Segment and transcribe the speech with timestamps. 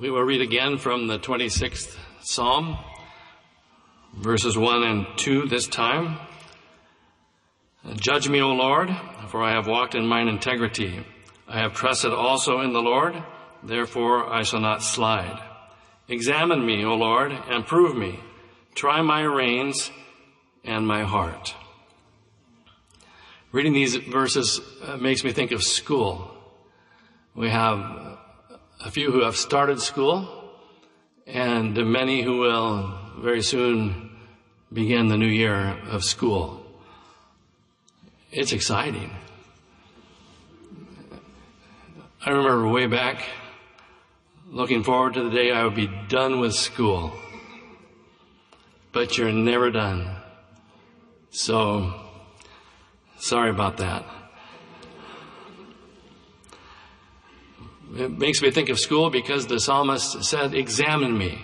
[0.00, 2.78] We will read again from the 26th Psalm,
[4.16, 6.18] verses 1 and 2 this time.
[7.96, 8.88] Judge me, O Lord,
[9.28, 11.04] for I have walked in mine integrity.
[11.46, 13.14] I have trusted also in the Lord,
[13.62, 15.38] therefore I shall not slide.
[16.08, 18.20] Examine me, O Lord, and prove me.
[18.74, 19.90] Try my reins
[20.64, 21.54] and my heart.
[23.52, 26.30] Reading these verses uh, makes me think of school.
[27.34, 28.09] We have
[28.82, 30.26] a few who have started school
[31.26, 34.10] and many who will very soon
[34.72, 36.64] begin the new year of school.
[38.32, 39.10] It's exciting.
[42.24, 43.22] I remember way back
[44.50, 47.12] looking forward to the day I would be done with school.
[48.92, 50.16] But you're never done.
[51.30, 51.94] So,
[53.18, 54.04] sorry about that.
[57.96, 61.42] It makes me think of school because the psalmist said, examine me.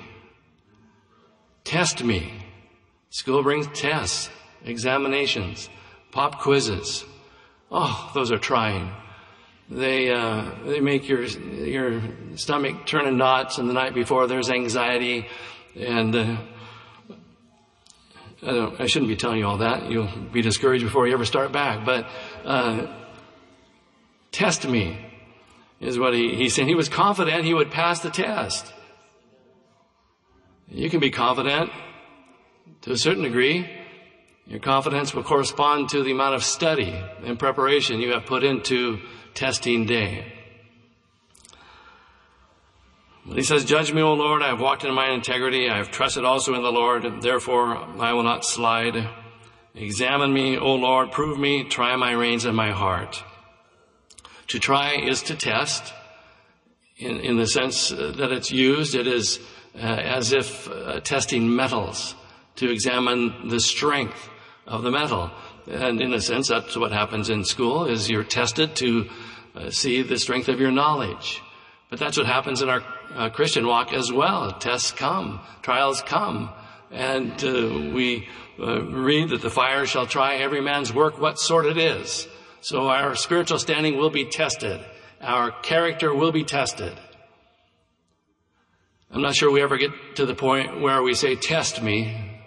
[1.64, 2.32] Test me.
[3.10, 4.30] School brings tests,
[4.64, 5.68] examinations,
[6.12, 7.04] pop quizzes.
[7.70, 8.92] Oh, those are trying.
[9.68, 12.00] They, uh, they make your, your
[12.36, 15.26] stomach turn in knots and the night before there's anxiety
[15.74, 16.36] and, uh,
[18.42, 19.90] I, I, shouldn't be telling you all that.
[19.90, 21.84] You'll be discouraged before you ever start back.
[21.84, 22.06] But
[22.44, 22.86] uh,
[24.30, 25.05] test me
[25.80, 26.66] is what he, he said.
[26.66, 28.72] He was confident he would pass the test.
[30.68, 31.70] You can be confident
[32.82, 33.68] to a certain degree.
[34.46, 39.00] Your confidence will correspond to the amount of study and preparation you have put into
[39.34, 40.32] testing day.
[43.34, 46.24] He says, Judge me, O Lord, I have walked in my integrity, I have trusted
[46.24, 49.08] also in the Lord, therefore I will not slide.
[49.74, 53.22] Examine me, O Lord, prove me, try my reins and my heart.
[54.48, 55.92] To try is to test,
[56.98, 59.40] in, in the sense that it's used, it is
[59.74, 62.14] uh, as if uh, testing metals
[62.56, 64.30] to examine the strength
[64.66, 65.30] of the metal.
[65.68, 69.08] And in a sense, that's what happens in school, is you're tested to
[69.54, 71.42] uh, see the strength of your knowledge.
[71.90, 72.82] But that's what happens in our
[73.14, 74.52] uh, Christian walk as well.
[74.52, 76.50] Tests come, trials come,
[76.90, 78.28] and uh, we
[78.58, 82.28] uh, read that the fire shall try every man's work, what sort it is.
[82.66, 84.84] So our spiritual standing will be tested.
[85.20, 86.92] Our character will be tested.
[89.08, 92.40] I'm not sure we ever get to the point where we say, test me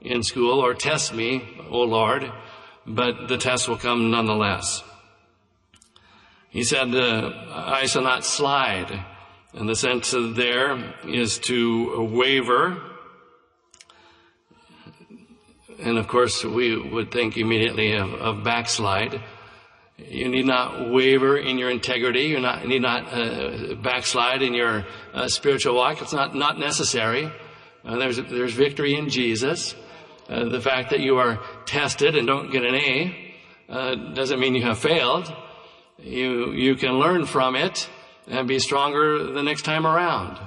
[0.00, 2.30] in school or test me, O Lord,
[2.86, 4.84] but the test will come nonetheless.
[6.50, 9.04] He said, uh, I shall not slide.
[9.52, 12.80] And the sense of there is to waver.
[15.80, 19.20] And of course, we would think immediately of, of backslide.
[19.98, 22.24] You need not waver in your integrity.
[22.24, 24.84] You not, need not uh, backslide in your
[25.14, 26.02] uh, spiritual walk.
[26.02, 27.30] It's not, not necessary.
[27.82, 29.74] Uh, there's, there's victory in Jesus.
[30.28, 33.34] Uh, the fact that you are tested and don't get an A
[33.70, 35.34] uh, doesn't mean you have failed.
[35.98, 37.88] You, you can learn from it
[38.26, 40.38] and be stronger the next time around.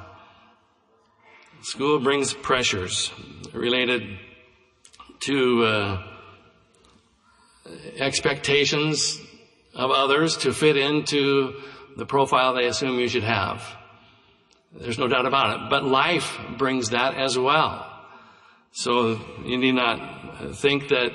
[1.64, 3.12] School brings pressures
[3.52, 4.20] related
[5.22, 6.04] to uh,
[7.98, 9.20] expectations
[9.80, 11.56] of others to fit into
[11.96, 13.64] the profile they assume you should have.
[14.74, 15.70] There's no doubt about it.
[15.70, 17.86] But life brings that as well.
[18.72, 21.12] So you need not think that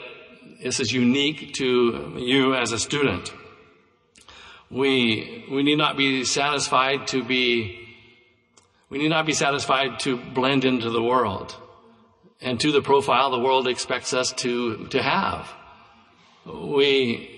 [0.63, 3.33] this is unique to you as a student.
[4.71, 7.79] We, we need not be satisfied to be,
[8.89, 11.55] we need not be satisfied to blend into the world
[12.41, 15.53] and to the profile the world expects us to, to have.
[16.47, 17.34] We,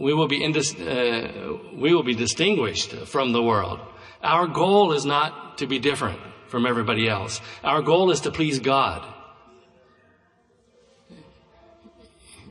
[0.00, 3.80] we will be uh, we will be distinguished from the world.
[4.22, 7.40] Our goal is not to be different from everybody else.
[7.64, 9.06] Our goal is to please God.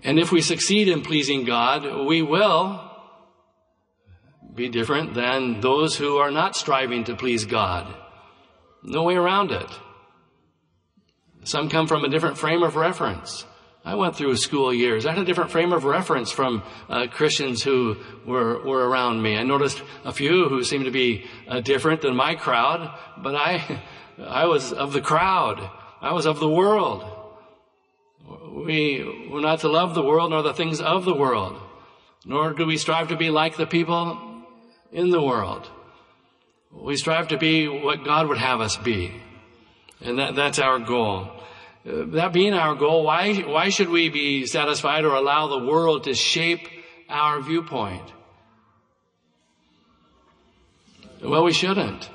[0.04, 2.92] And if we succeed in pleasing God, we will
[4.54, 7.94] be different than those who are not striving to please God.
[8.84, 9.70] No way around it.
[11.44, 13.46] Some come from a different frame of reference.
[13.84, 15.08] I went through school years.
[15.08, 17.98] I had a different frame of reference from uh, Christians who
[18.28, 19.38] were, were around me.
[19.38, 23.82] I noticed a few who seemed to be uh, different than my crowd, but I,
[24.20, 25.68] I was of the crowd.
[26.00, 27.06] I was of the world.
[28.54, 31.60] We were not to love the world nor the things of the world,
[32.24, 34.44] nor do we strive to be like the people
[34.92, 35.68] in the world.
[36.72, 39.12] We strive to be what God would have us be.
[40.02, 41.32] And that, that's our goal.
[41.84, 46.04] Uh, that being our goal, why, why should we be satisfied or allow the world
[46.04, 46.68] to shape
[47.10, 48.14] our viewpoint?
[51.24, 52.10] Well, we shouldn't.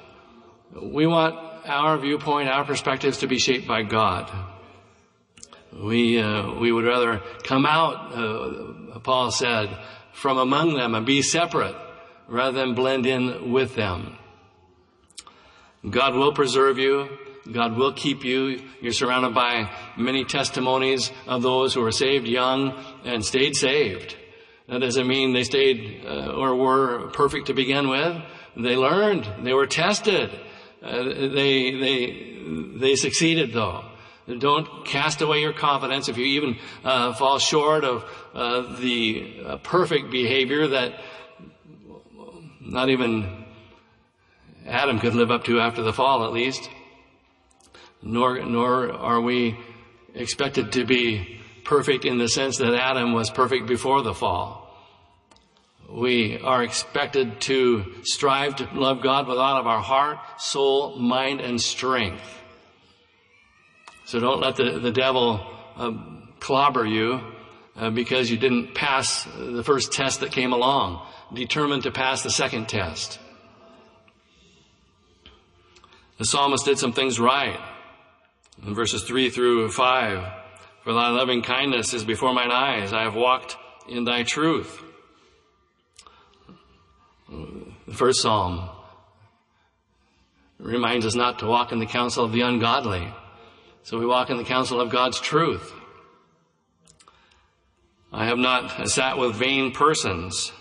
[0.72, 1.36] We want
[1.66, 4.30] our viewpoint, our perspectives to be shaped by God.
[5.72, 9.68] We, uh, we would rather come out, uh, Paul said,
[10.12, 11.76] from among them and be separate
[12.28, 14.16] rather than blend in with them.
[15.88, 17.08] God will preserve you.
[17.52, 18.60] God will keep you.
[18.80, 24.16] You're surrounded by many testimonies of those who were saved young and stayed saved.
[24.68, 28.20] That doesn't mean they stayed uh, or were perfect to begin with.
[28.56, 29.28] They learned.
[29.44, 30.30] They were tested.
[30.82, 32.36] Uh, they, they,
[32.76, 33.84] they succeeded though.
[34.38, 38.04] Don't cast away your confidence if you even uh, fall short of
[38.34, 41.00] uh, the uh, perfect behavior that
[42.60, 43.44] not even
[44.66, 46.68] Adam could live up to after the fall, at least.
[48.06, 49.58] Nor, nor are we
[50.14, 54.62] expected to be perfect in the sense that Adam was perfect before the fall.
[55.90, 61.40] We are expected to strive to love God with all of our heart, soul, mind,
[61.40, 62.22] and strength.
[64.04, 65.44] So don't let the, the devil
[65.76, 65.92] uh,
[66.38, 67.20] clobber you
[67.76, 71.04] uh, because you didn't pass the first test that came along.
[71.34, 73.18] Determined to pass the second test.
[76.18, 77.58] The psalmist did some things right.
[78.64, 80.32] In verses 3 through 5,
[80.82, 82.92] For thy loving kindness is before mine eyes.
[82.92, 83.56] I have walked
[83.88, 84.82] in thy truth.
[87.28, 88.68] The first psalm
[90.58, 93.12] reminds us not to walk in the counsel of the ungodly.
[93.82, 95.72] So we walk in the counsel of God's truth.
[98.12, 100.52] I have not sat with vain persons.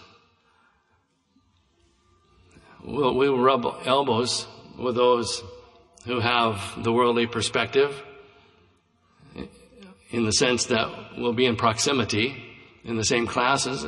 [2.83, 4.45] We'll, we'll rub elbows
[4.77, 5.41] with those
[6.05, 8.01] who have the worldly perspective
[10.11, 12.35] in the sense that we'll be in proximity
[12.83, 13.85] in the same classes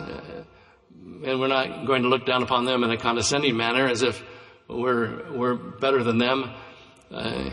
[1.24, 4.24] and we're not going to look down upon them in a condescending manner as if
[4.68, 6.52] we're, we're better than them.
[7.10, 7.50] Uh,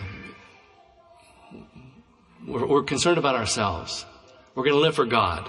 [2.46, 4.04] we're, we're concerned about ourselves.
[4.54, 5.48] We're going to live for God.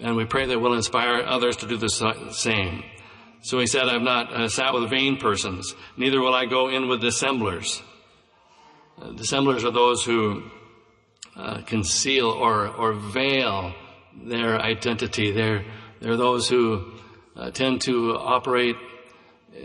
[0.00, 2.82] And we pray that we'll inspire others to do the same.
[3.42, 6.88] So he said, I've not uh, sat with vain persons, neither will I go in
[6.88, 7.82] with dissemblers.
[9.02, 10.44] Uh, dissemblers are those who
[11.34, 13.74] uh, conceal or, or veil
[14.14, 15.32] their identity.
[15.32, 15.64] They're,
[16.00, 16.92] they're those who
[17.34, 18.76] uh, tend to operate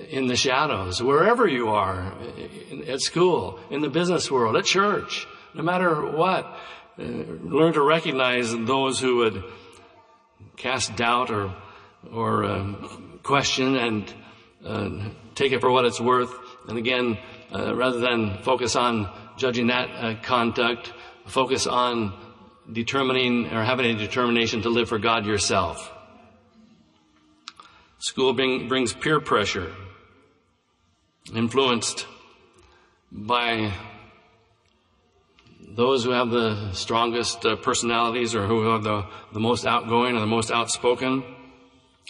[0.10, 2.14] in the shadows, wherever you are,
[2.88, 6.46] at school, in the business world, at church, no matter what.
[6.98, 9.44] Uh, learn to recognize those who would
[10.56, 11.54] cast doubt or,
[12.12, 14.14] or um, question and
[14.66, 14.90] uh,
[15.36, 16.34] take it for what it's worth.
[16.68, 17.20] And again,
[17.54, 20.94] uh, rather than focus on judging that uh, conduct,
[21.26, 22.14] focus on
[22.72, 25.92] determining or having a determination to live for God yourself.
[28.00, 29.74] School bring, brings peer pressure,
[31.34, 32.06] influenced
[33.12, 33.74] by
[35.70, 40.20] those who have the strongest uh, personalities or who are the, the most outgoing or
[40.20, 41.24] the most outspoken.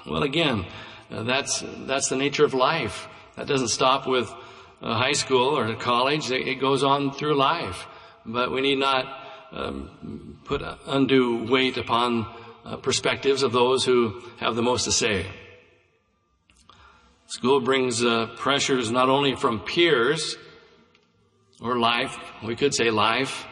[0.05, 0.65] Well, again,
[1.11, 3.07] uh, that's, that's the nature of life.
[3.35, 4.33] That doesn't stop with
[4.81, 6.31] uh, high school or college.
[6.31, 7.87] It, it, goes on through life.
[8.25, 9.05] But we need not
[9.51, 12.27] um, put undue weight upon
[12.65, 15.25] uh, perspectives of those who have the most to say.
[17.27, 20.37] School brings uh, pressures not only from peers
[21.61, 23.45] or life, we could say life,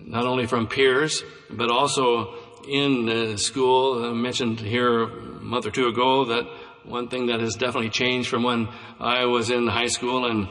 [0.00, 2.34] not only from peers, but also
[2.68, 4.04] in uh, school.
[4.04, 5.08] I mentioned here a
[5.40, 6.46] month or two ago that
[6.88, 8.68] one thing that has definitely changed from when
[8.98, 10.48] I was in high school and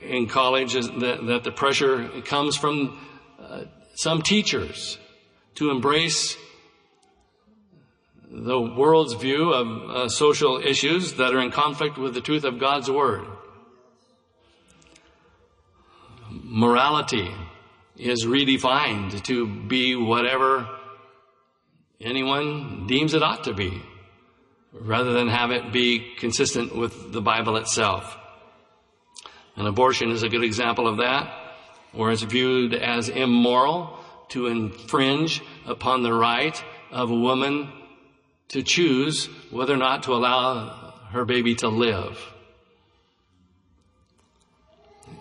[0.00, 2.98] in college is that, that the pressure comes from
[3.40, 3.64] uh,
[3.94, 4.98] some teachers
[5.56, 6.36] to embrace
[8.30, 12.58] the world's view of uh, social issues that are in conflict with the truth of
[12.58, 13.24] God's Word.
[16.30, 17.30] Morality
[17.96, 20.68] is redefined to be whatever
[22.00, 23.80] anyone deems it ought to be,
[24.80, 28.16] rather than have it be consistent with the Bible itself.
[29.56, 31.32] And abortion is a good example of that,
[31.92, 33.98] where it's viewed as immoral
[34.30, 37.70] to infringe upon the right of a woman
[38.48, 42.18] to choose whether or not to allow her baby to live.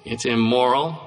[0.04, 0.98] It's immoral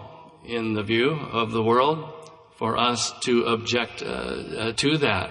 [0.47, 2.13] in the view of the world
[2.57, 5.31] for us to object uh, uh, to that.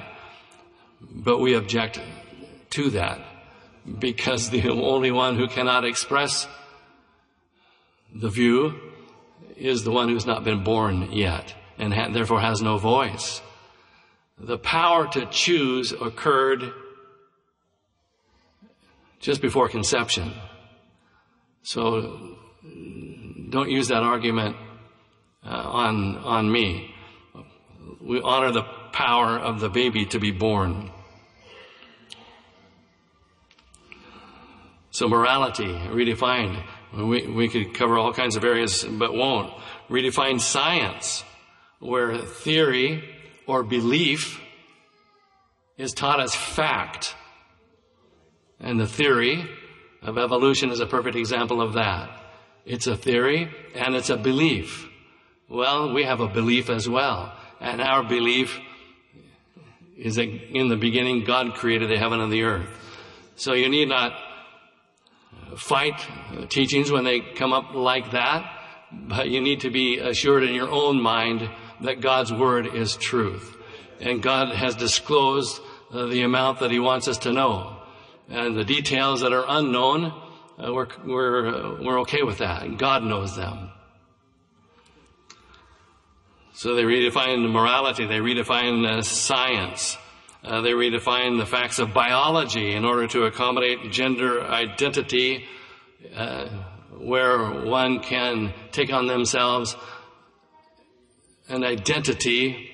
[1.02, 2.00] But we object
[2.72, 3.20] to that
[4.00, 6.48] because the only one who cannot express
[8.14, 8.80] the view
[9.58, 13.42] is the one who's not been born yet and ha- therefore has no voice.
[14.38, 16.74] The power to choose occurred
[19.20, 20.34] just before conception.
[21.64, 22.38] So
[23.50, 24.56] don't use that argument
[25.46, 26.94] uh, on, on me.
[28.02, 30.92] We honor the power of the baby to be born.
[34.96, 36.64] So morality, redefined.
[36.94, 39.54] We, we could cover all kinds of areas, but won't.
[39.90, 41.26] Redefine science,
[41.80, 43.04] where theory
[43.46, 44.40] or belief
[45.78, 47.14] is taught as fact.
[48.62, 49.50] And the theory
[50.02, 52.10] of evolution is a perfect example of that.
[52.66, 54.88] It's a theory and it's a belief.
[55.50, 57.38] Well, we have a belief as well.
[57.60, 58.58] And our belief
[59.98, 62.70] is that in the beginning God created the heaven and the earth.
[63.36, 64.14] So you need not
[65.58, 66.06] fight
[66.50, 68.52] teachings when they come up like that,
[68.92, 71.50] but you need to be assured in your own mind
[71.82, 73.56] that God's word is truth.
[74.00, 75.62] And God has disclosed
[75.92, 77.78] uh, the amount that He wants us to know.
[78.30, 80.06] And the details that are unknown,
[80.58, 82.78] uh, we're, we're, uh, we're okay with that.
[82.78, 83.72] God knows them.
[86.54, 89.98] So they redefine morality, they redefine science.
[90.46, 95.44] Uh, they redefine the facts of biology in order to accommodate gender identity,
[96.16, 96.48] uh,
[97.00, 99.76] where one can take on themselves
[101.50, 102.70] an identity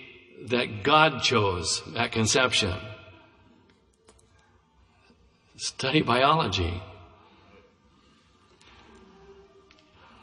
[0.48, 2.78] that God chose at conception.
[5.56, 6.82] Study biology.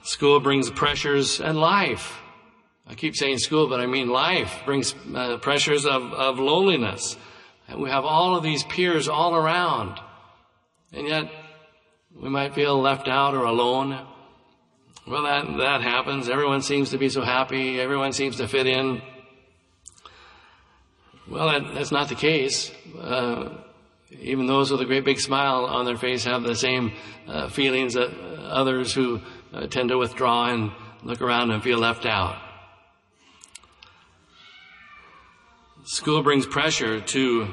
[0.02, 2.19] School brings pressures and life.
[2.87, 7.17] I keep saying school, but I mean life brings uh, pressures of, of loneliness
[7.69, 10.01] and we have all of these peers all around.
[10.93, 11.31] And yet,
[12.19, 14.07] we might feel left out or alone.
[15.07, 16.29] Well, that, that happens.
[16.29, 17.79] Everyone seems to be so happy.
[17.81, 19.03] Everyone seems to fit in.
[21.29, 22.73] Well, that, that's not the case.
[22.99, 23.51] Uh,
[24.19, 26.93] even those with a great big smile on their face have the same
[27.27, 28.11] uh, feelings that
[28.41, 29.21] others who
[29.53, 30.73] uh, tend to withdraw and
[31.03, 32.48] look around and feel left out.
[35.90, 37.49] School brings pressure to,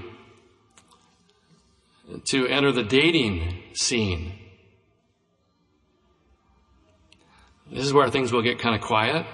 [2.26, 4.34] to enter the dating scene.
[7.72, 9.26] This is where things will get kind of quiet.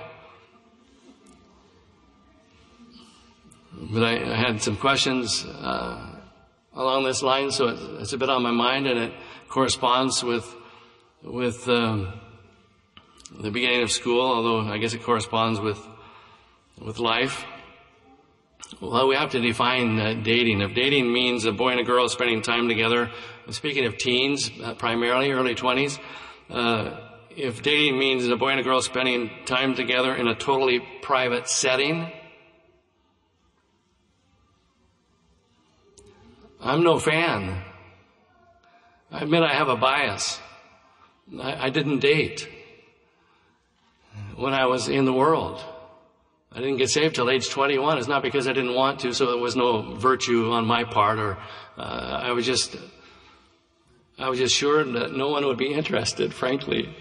[3.73, 6.17] But I, I had some questions uh,
[6.75, 9.13] along this line, so it, it's a bit on my mind, and it
[9.49, 10.47] corresponds with
[11.23, 12.13] with um,
[13.39, 14.21] the beginning of school.
[14.21, 15.79] Although I guess it corresponds with
[16.79, 17.43] with life.
[18.79, 20.61] Well, we have to define uh, dating.
[20.61, 23.11] If dating means a boy and a girl spending time together,
[23.49, 25.99] speaking of teens, uh, primarily early 20s,
[26.49, 26.97] uh,
[27.35, 31.49] if dating means a boy and a girl spending time together in a totally private
[31.49, 32.09] setting,
[36.61, 37.63] I'm no fan.
[39.11, 40.39] I admit I have a bias.
[41.39, 42.47] I, I didn't date
[44.37, 45.61] when I was in the world.
[46.53, 47.97] I didn't get saved till age 21.
[47.97, 51.17] It's not because I didn't want to, so there was no virtue on my part,
[51.17, 51.37] or
[51.77, 51.81] uh,
[52.23, 52.75] I was just,
[54.19, 56.93] I was just sure that no one would be interested, frankly.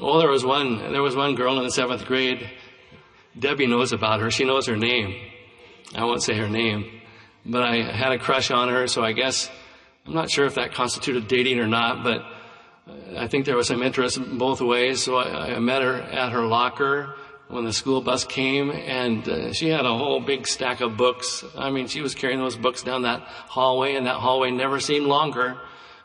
[0.00, 2.50] Well, there was one, there was one girl in the seventh grade.
[3.38, 4.32] Debbie knows about her.
[4.32, 5.14] She knows her name.
[5.94, 7.00] I won't say her name,
[7.46, 9.48] but I had a crush on her, so I guess
[10.04, 12.24] I'm not sure if that constituted dating or not, but
[13.16, 15.02] I think there was some interest both ways.
[15.02, 17.14] So I, I met her at her locker
[17.48, 21.44] when the school bus came and uh, she had a whole big stack of books.
[21.56, 25.06] I mean, she was carrying those books down that hallway and that hallway never seemed
[25.06, 25.58] longer.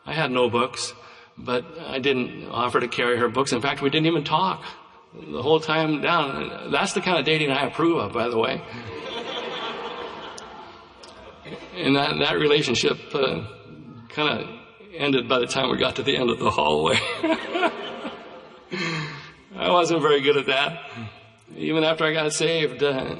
[0.05, 0.93] I had no books,
[1.37, 3.51] but I didn't offer to carry her books.
[3.51, 4.63] In fact, we didn't even talk
[5.13, 6.71] the whole time down.
[6.71, 8.61] That's the kind of dating I approve of, by the way.
[11.75, 13.45] and that, that relationship uh,
[14.09, 14.49] kind of
[14.95, 16.95] ended by the time we got to the end of the hallway.
[19.55, 20.79] I wasn't very good at that
[21.55, 23.15] even after I got saved, uh,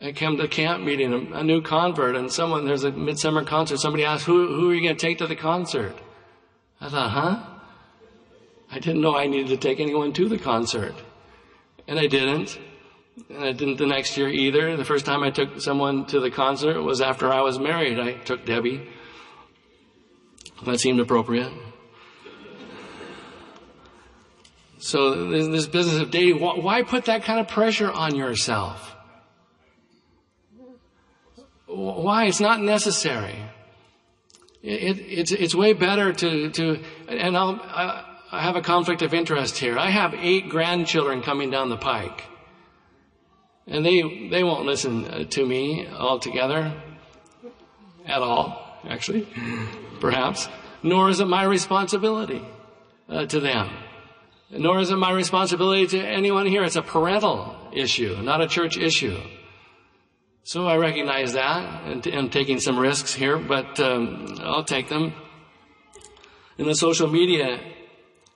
[0.00, 3.78] I came to camp meeting, a, a, new convert, and someone, there's a midsummer concert.
[3.78, 5.94] Somebody asked, who, who are you going to take to the concert?
[6.80, 7.42] I thought, huh?
[8.70, 10.94] I didn't know I needed to take anyone to the concert.
[11.86, 12.58] And I didn't.
[13.28, 14.76] And I didn't the next year either.
[14.76, 17.98] The first time I took someone to the concert was after I was married.
[17.98, 18.88] I took Debbie.
[20.64, 21.52] That seemed appropriate.
[24.80, 28.96] So this business of dating, why put that kind of pressure on yourself?
[31.66, 32.24] Why?
[32.26, 33.36] It's not necessary.
[34.62, 37.60] It, it, it's, it's way better to, to and I'll,
[38.32, 39.78] I have a conflict of interest here.
[39.78, 42.24] I have eight grandchildren coming down the pike.
[43.66, 46.72] And they, they won't listen to me altogether.
[48.06, 49.28] At all, actually.
[50.00, 50.48] Perhaps.
[50.82, 52.42] Nor is it my responsibility
[53.08, 53.68] uh, to them.
[54.50, 56.64] Nor is it my responsibility to anyone here.
[56.64, 59.20] It's a parental issue, not a church issue.
[60.42, 65.12] So I recognize that and I'm taking some risks here, but um, I'll take them.
[66.58, 67.60] In the social media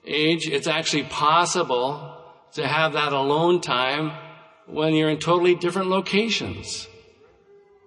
[0.05, 2.17] age, it's actually possible
[2.53, 4.11] to have that alone time
[4.67, 6.87] when you're in totally different locations.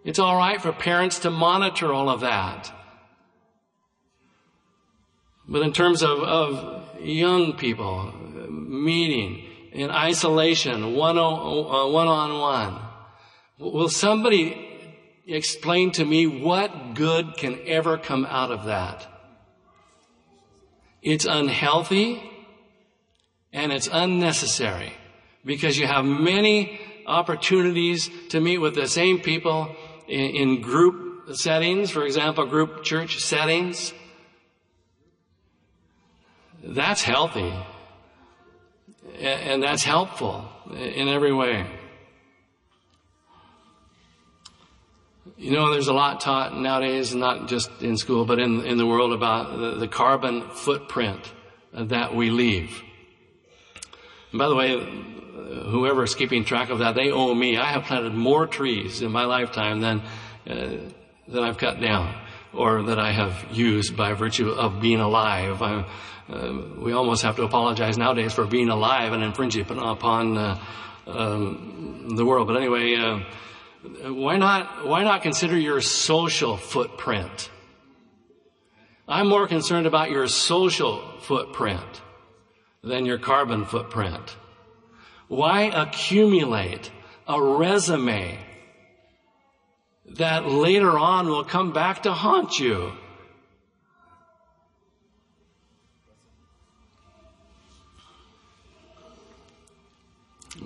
[0.05, 2.73] It's all right for parents to monitor all of that.
[5.49, 8.13] But in terms of, of young people
[8.51, 12.81] meeting in isolation, one on, uh, one
[13.59, 14.65] will somebody
[15.27, 19.07] explain to me what good can ever come out of that?
[21.03, 22.23] It's unhealthy
[23.53, 24.93] and it's unnecessary
[25.45, 29.75] because you have many opportunities to meet with the same people
[30.07, 33.93] in, in group settings, for example, group church settings.
[36.63, 37.53] That's healthy.
[39.21, 41.67] And that's helpful in every way.
[45.37, 48.87] You know, there's a lot taught nowadays, not just in school, but in, in the
[48.87, 51.33] world about the, the carbon footprint
[51.73, 52.83] that we leave.
[54.33, 54.81] And by the way,
[55.67, 57.57] whoever is keeping track of that, they owe me.
[57.57, 60.03] I have planted more trees in my lifetime than,
[60.49, 60.77] uh,
[61.27, 62.15] than I've cut down
[62.53, 65.63] or that I have used by virtue of being alive.
[66.31, 70.61] Uh, we almost have to apologize nowadays for being alive and infringing upon uh,
[71.07, 72.47] um, the world.
[72.47, 73.21] But anyway, uh,
[74.13, 77.51] why not why not consider your social footprint?
[79.09, 82.03] I'm more concerned about your social footprint
[82.83, 84.37] than your carbon footprint.
[85.29, 86.91] Why accumulate
[87.27, 88.39] a resume
[90.17, 92.93] that later on will come back to haunt you?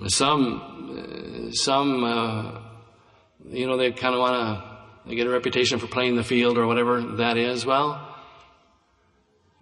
[0.07, 2.61] Some, some, uh,
[3.49, 4.73] you know, they kind of want to
[5.05, 7.65] they get a reputation for playing the field or whatever that is.
[7.65, 8.13] Well,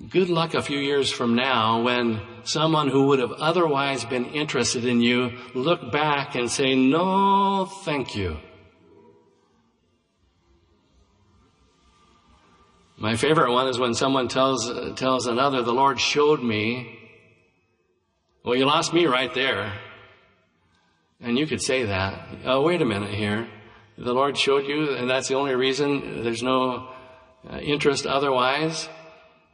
[0.09, 4.83] Good luck a few years from now when someone who would have otherwise been interested
[4.83, 8.37] in you look back and say, no, thank you.
[12.97, 16.99] My favorite one is when someone tells, tells another, the Lord showed me.
[18.43, 19.73] Well, you lost me right there.
[21.21, 22.27] And you could say that.
[22.45, 23.47] Oh, wait a minute here.
[23.97, 26.89] The Lord showed you, and that's the only reason there's no
[27.47, 28.89] uh, interest otherwise.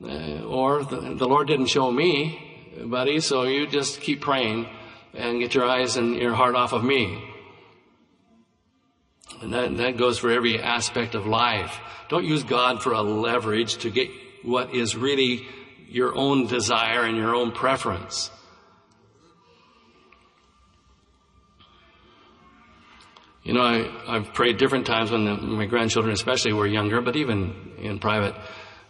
[0.02, 4.68] Uh, or the, the, Lord didn't show me, buddy, so you just keep praying
[5.14, 7.22] and get your eyes and your heart off of me.
[9.42, 11.80] And that, that goes for every aspect of life.
[12.10, 14.10] Don't use God for a leverage to get
[14.44, 15.46] what is really
[15.90, 18.32] your own desire and your own preference.
[23.48, 27.16] You know, I, I've prayed different times when the, my grandchildren especially were younger, but
[27.16, 28.36] even in private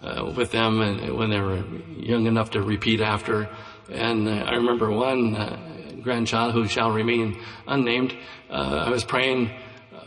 [0.02, 1.64] uh, with them and when they were
[1.96, 3.48] young enough to repeat after.
[3.88, 8.18] And uh, I remember one uh, grandchild who shall remain unnamed.
[8.50, 9.52] Uh, I was praying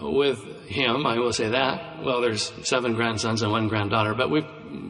[0.01, 1.07] with him.
[1.07, 2.03] I will say that.
[2.03, 4.45] Well, there's seven grandsons and one granddaughter, but we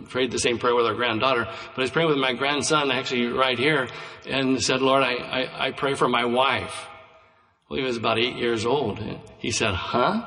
[0.09, 1.45] prayed the same prayer with our granddaughter.
[1.45, 3.89] But I was praying with my grandson actually right here
[4.27, 6.87] and said, Lord, I, I, I pray for my wife.
[7.71, 8.99] He was about eight years old.
[9.39, 10.23] He said, huh?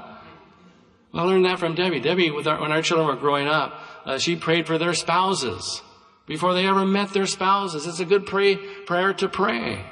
[1.14, 2.00] I learned that from Debbie.
[2.00, 5.82] Debbie, our, when our children were growing up, uh, she prayed for their spouses
[6.26, 7.86] before they ever met their spouses.
[7.86, 9.86] It's a good pray, prayer to pray.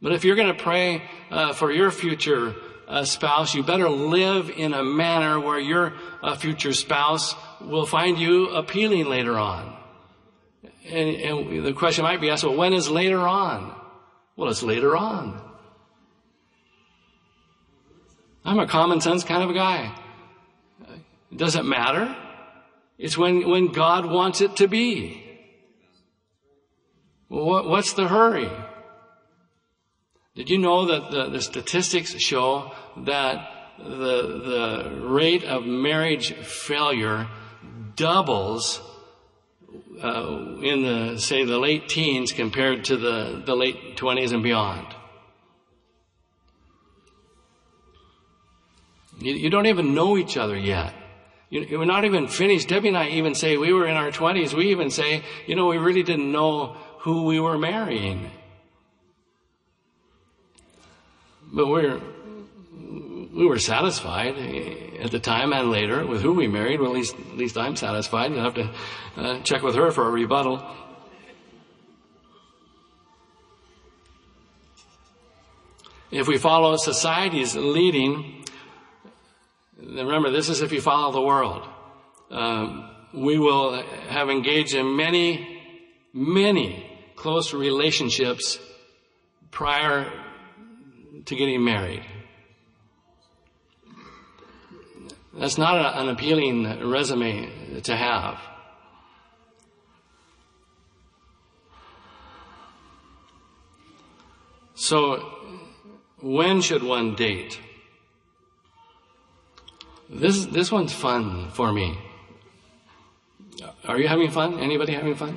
[0.00, 2.54] But if you're going to pray uh, for your future
[2.86, 8.18] uh, spouse, you better live in a manner where your uh, future spouse will find
[8.18, 9.76] you appealing later on.
[10.86, 13.74] And, and the question might be asked, well, when is later on?
[14.36, 15.47] Well, it's later on.
[18.48, 19.94] I'm a common sense kind of a guy.
[21.30, 22.16] It doesn't matter.
[22.96, 25.22] It's when, when God wants it to be.
[27.28, 28.50] What, what's the hurry?
[30.34, 37.28] Did you know that the, the statistics show that the, the rate of marriage failure
[37.96, 38.80] doubles
[40.02, 44.94] uh, in the, say, the late teens compared to the, the late 20s and beyond?
[49.18, 50.94] You, you don't even know each other yet.
[51.50, 52.68] You, we're not even finished.
[52.68, 54.54] Debbie and I even say we were in our 20s.
[54.54, 58.30] We even say, you know, we really didn't know who we were marrying.
[61.50, 62.00] But we're,
[63.32, 64.36] we were satisfied
[65.00, 66.80] at the time and later with who we married.
[66.80, 68.32] Well, at least, at least I'm satisfied.
[68.32, 68.70] I have to
[69.16, 70.62] uh, check with her for a rebuttal.
[76.10, 78.37] If we follow society's leading,
[79.78, 81.66] remember this is if you follow the world.
[82.30, 85.62] Um, we will have engaged in many,
[86.12, 86.84] many
[87.16, 88.58] close relationships
[89.50, 90.10] prior
[91.24, 92.04] to getting married.
[95.34, 98.40] That's not a, an appealing resume to have.
[104.74, 105.18] So,
[106.20, 107.60] when should one date?
[110.10, 111.98] This, this one's fun for me.
[113.86, 114.58] Are you having fun?
[114.58, 115.36] Anybody having fun?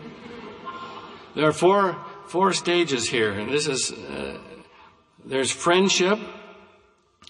[1.36, 4.38] There are four, four stages here, and this is, uh,
[5.25, 6.19] there's friendship.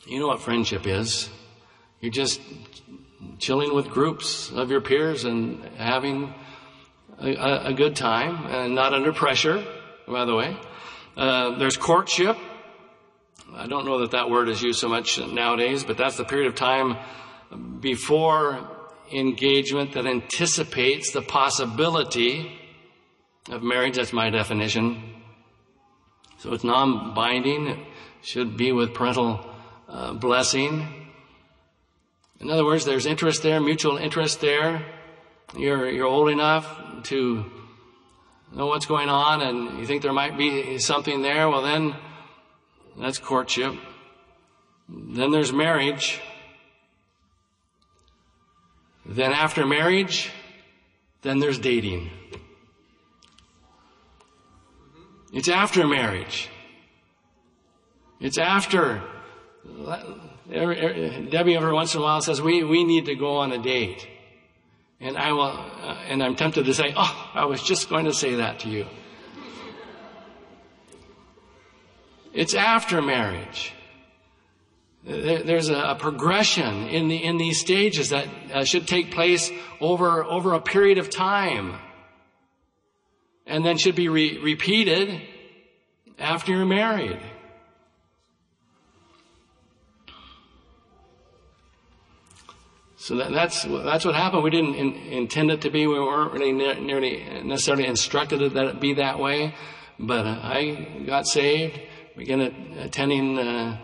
[0.05, 1.29] You know what friendship is.
[1.99, 2.41] You're just
[3.39, 6.33] chilling with groups of your peers and having
[7.19, 9.63] a, a good time and not under pressure,
[10.07, 10.57] by the way.
[11.17, 12.37] Uh, there's courtship.
[13.53, 16.47] I don't know that that word is used so much nowadays, but that's the period
[16.47, 16.97] of time
[17.79, 18.67] before
[19.11, 22.59] engagement that anticipates the possibility
[23.49, 23.95] of marriage.
[23.95, 25.21] That's my definition.
[26.37, 27.67] So it's non-binding.
[27.67, 27.79] It
[28.21, 29.45] should be with parental
[29.89, 30.87] uh, blessing.
[32.39, 34.85] In other words, there's interest there, mutual interest there.
[35.55, 37.45] You're, you're old enough to
[38.53, 41.49] know what's going on and you think there might be something there.
[41.49, 41.95] Well, then
[42.97, 43.75] that's courtship.
[44.89, 46.21] Then there's marriage.
[49.11, 50.31] Then after marriage,
[51.21, 52.09] then there's dating.
[55.33, 56.49] It's after marriage.
[58.21, 59.01] It's after.
[60.49, 64.07] Debbie every once in a while says, we, we need to go on a date.
[65.01, 68.13] And I will, uh, and I'm tempted to say, oh, I was just going to
[68.13, 68.85] say that to you.
[72.33, 73.73] It's after marriage.
[75.03, 80.53] There's a, progression in the in these stages that uh, should take place over over
[80.53, 81.79] a period of time,
[83.47, 85.21] and then should be re- repeated
[86.19, 87.19] after you're married.
[92.97, 94.43] So that, that's that's what happened.
[94.43, 95.87] We didn't in, intend it to be.
[95.87, 99.55] We weren't really ne- nearly necessarily instructed that it be that way.
[99.97, 101.79] But uh, I got saved,
[102.15, 102.41] began
[102.77, 103.77] attending uh,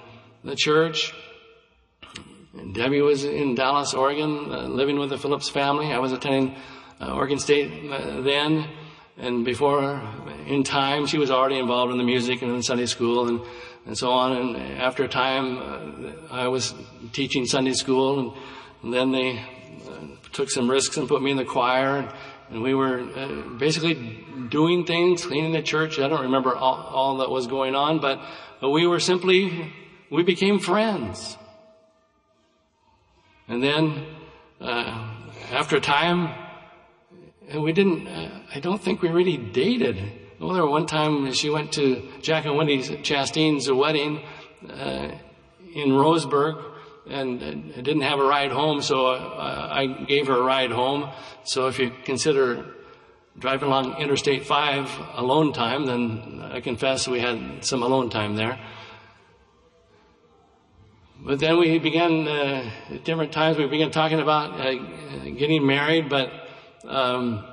[0.43, 1.13] the church.
[2.73, 5.93] Debbie was in Dallas, Oregon, uh, living with the Phillips family.
[5.93, 6.55] I was attending
[6.99, 8.67] uh, Oregon State uh, then.
[9.17, 10.01] And before,
[10.45, 13.41] in time, she was already involved in the music and in Sunday school and,
[13.85, 14.37] and so on.
[14.37, 16.73] And after a time, uh, I was
[17.13, 18.31] teaching Sunday school and,
[18.83, 21.97] and then they uh, took some risks and put me in the choir.
[21.97, 22.09] And,
[22.49, 25.99] and we were uh, basically doing things, cleaning the church.
[25.99, 28.21] I don't remember all, all that was going on, but,
[28.61, 29.73] but we were simply,
[30.11, 31.37] we became friends.
[33.47, 34.05] And then,
[34.59, 35.13] uh,
[35.51, 36.33] after a time,
[37.55, 39.97] we didn't, uh, I don't think we really dated.
[40.39, 44.21] Well, there one time she went to Jack and Wendy Chastain's wedding
[44.69, 45.11] uh,
[45.73, 46.63] in Roseburg
[47.09, 51.09] and uh, didn't have a ride home, so uh, I gave her a ride home.
[51.43, 52.65] So if you consider
[53.39, 58.59] driving along Interstate 5 alone time, then I confess we had some alone time there.
[61.19, 64.75] But then we began, uh, at different times, we began talking about uh,
[65.37, 66.31] getting married, but
[66.85, 67.43] um,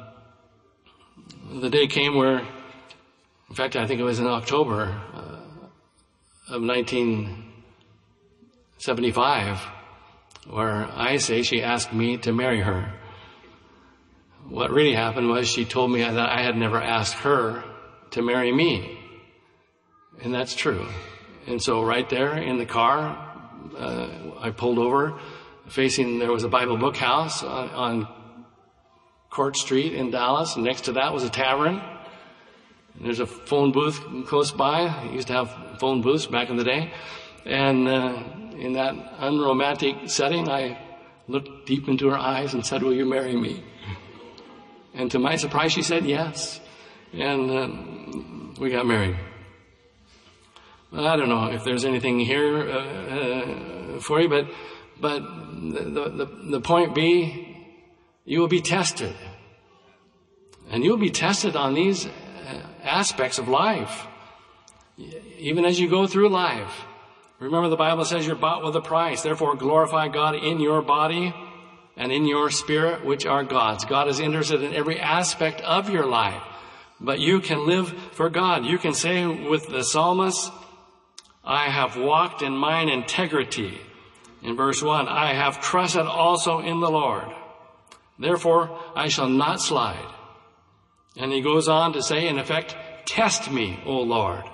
[1.61, 2.41] the day came where,
[3.49, 5.39] in fact, I think it was in October uh,
[6.55, 9.61] of 1975,
[10.51, 12.93] where I say she asked me to marry her.
[14.49, 17.65] What really happened was she told me that I had never asked her
[18.11, 18.99] to marry me.
[20.23, 20.87] And that's true.
[21.47, 23.24] And so right there in the car,
[23.79, 25.19] I pulled over
[25.69, 28.09] facing, there was a Bible book house on, on
[29.31, 30.57] Court Street in Dallas.
[30.57, 31.83] And next to that was a tavern.
[32.95, 34.83] And there's a phone booth close by.
[34.83, 36.93] I used to have phone booths back in the day.
[37.45, 38.23] And uh,
[38.57, 40.79] in that unromantic setting, I
[41.27, 43.65] looked deep into her eyes and said, Will you marry me?
[44.95, 46.61] And to my surprise, she said yes.
[47.13, 49.17] And uh, we got married.
[50.97, 54.47] I don't know if there's anything here uh, uh, for you, but
[55.01, 57.57] but the, the, the point be,
[58.25, 59.15] you will be tested.
[60.71, 62.11] And you'll be tested on these uh,
[62.83, 64.07] aspects of life.
[65.39, 66.85] Even as you go through life.
[67.41, 69.23] Remember the Bible says you're bought with a price.
[69.23, 71.35] Therefore glorify God in your body
[71.97, 73.85] and in your spirit, which are God's.
[73.85, 76.43] God is interested in every aspect of your life.
[77.01, 78.65] But you can live for God.
[78.65, 80.51] You can say with the psalmist,
[81.45, 83.79] I have walked in mine integrity.
[84.43, 87.27] In verse 1, I have trusted also in the Lord.
[88.19, 90.13] Therefore, I shall not slide.
[91.17, 92.77] And he goes on to say, in effect,
[93.07, 94.45] test me, O Lord.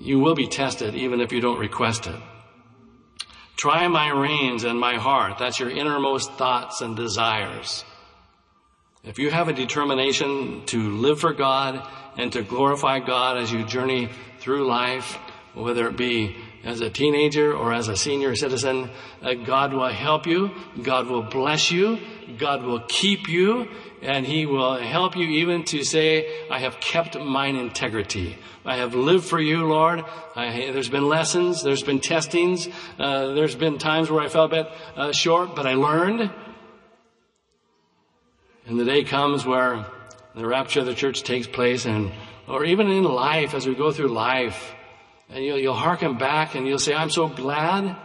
[0.00, 2.20] You will be tested even if you don't request it.
[3.56, 5.38] Try my reins and my heart.
[5.38, 7.84] That's your innermost thoughts and desires.
[9.02, 11.82] If you have a determination to live for God
[12.18, 14.10] and to glorify God as you journey
[14.40, 15.16] through life,
[15.54, 18.90] whether it be as a teenager or as a senior citizen,
[19.22, 20.50] uh, God will help you.
[20.82, 21.98] God will bless you.
[22.36, 23.68] God will keep you
[24.02, 28.36] and he will help you even to say, I have kept mine integrity.
[28.66, 30.04] I have lived for you, Lord.
[30.36, 31.62] I, there's been lessons.
[31.62, 32.68] There's been testings.
[32.98, 36.30] Uh, there's been times where I felt a bit uh, short, but I learned.
[38.70, 39.84] And the day comes where
[40.36, 42.12] the rapture of the church takes place and,
[42.46, 44.72] or even in life, as we go through life,
[45.28, 47.96] and you'll, you'll hearken back and you'll say, I'm so glad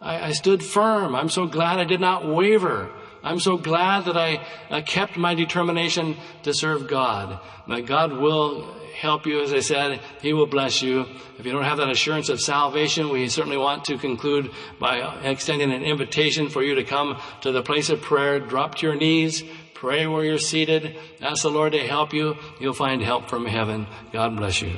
[0.00, 1.16] I, I stood firm.
[1.16, 2.88] I'm so glad I did not waver.
[3.24, 7.40] I'm so glad that I uh, kept my determination to serve God.
[7.66, 10.00] That God will help you, as I said.
[10.20, 11.06] He will bless you.
[11.36, 15.72] If you don't have that assurance of salvation, we certainly want to conclude by extending
[15.72, 19.42] an invitation for you to come to the place of prayer, drop to your knees,
[19.82, 22.36] pray where you're seated, ask the Lord to help you.
[22.60, 23.88] You'll find help from heaven.
[24.12, 24.70] God bless you.